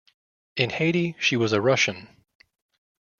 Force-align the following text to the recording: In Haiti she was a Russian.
In 0.55 0.71
Haiti 0.71 1.15
she 1.19 1.37
was 1.37 1.53
a 1.53 1.61
Russian. 1.61 2.07